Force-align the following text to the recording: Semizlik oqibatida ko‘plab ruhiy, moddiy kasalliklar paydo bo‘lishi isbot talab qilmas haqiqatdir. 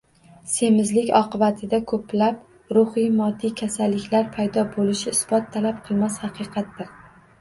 Semizlik 0.51 1.09
oqibatida 1.17 1.79
ko‘plab 1.91 2.73
ruhiy, 2.77 3.05
moddiy 3.19 3.53
kasalliklar 3.61 4.33
paydo 4.39 4.65
bo‘lishi 4.73 5.15
isbot 5.17 5.55
talab 5.57 5.87
qilmas 5.91 6.19
haqiqatdir. 6.27 6.91